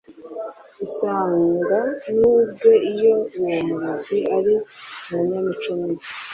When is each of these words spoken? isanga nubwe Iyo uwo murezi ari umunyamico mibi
isanga 0.85 1.79
nubwe 2.17 2.71
Iyo 2.91 3.13
uwo 3.39 3.57
murezi 3.67 4.17
ari 4.37 4.53
umunyamico 5.05 5.71
mibi 5.79 6.05